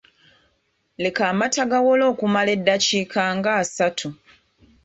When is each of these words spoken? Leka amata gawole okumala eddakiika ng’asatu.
Leka 1.03 1.23
amata 1.31 1.63
gawole 1.71 2.03
okumala 2.11 2.49
eddakiika 2.57 3.21
ng’asatu. 3.37 4.09